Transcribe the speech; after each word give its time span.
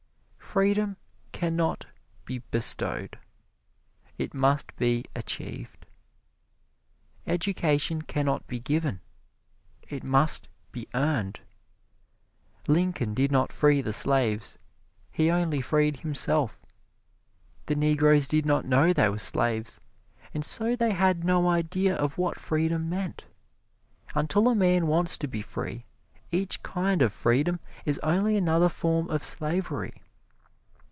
Freedom 0.53 0.97
can 1.31 1.55
not 1.55 1.85
be 2.25 2.39
bestowed 2.51 3.17
it 4.17 4.33
must 4.33 4.75
be 4.75 5.05
achieved. 5.15 5.85
Education 7.25 8.01
can 8.01 8.25
not 8.25 8.45
be 8.47 8.59
given 8.59 8.99
it 9.87 10.03
must 10.03 10.49
be 10.73 10.89
earned. 10.93 11.39
Lincoln 12.67 13.13
did 13.13 13.31
not 13.31 13.53
free 13.53 13.81
the 13.81 13.93
slaves 13.93 14.57
he 15.09 15.31
only 15.31 15.61
freed 15.61 16.01
himself. 16.01 16.65
The 17.67 17.75
Negroes 17.75 18.27
did 18.27 18.45
not 18.45 18.65
know 18.65 18.91
they 18.91 19.07
were 19.07 19.19
slaves, 19.19 19.79
and 20.33 20.43
so 20.43 20.75
they 20.75 20.91
had 20.91 21.23
no 21.23 21.49
idea 21.49 21.95
of 21.95 22.17
what 22.17 22.37
freedom 22.41 22.89
meant. 22.89 23.23
Until 24.15 24.49
a 24.49 24.55
man 24.55 24.87
wants 24.87 25.15
to 25.19 25.29
be 25.29 25.41
free, 25.41 25.85
each 26.29 26.61
kind 26.61 27.01
of 27.01 27.13
freedom 27.13 27.61
is 27.85 27.99
only 27.99 28.35
another 28.35 28.67
form 28.67 29.09
of 29.09 29.23
slavery. 29.23 29.93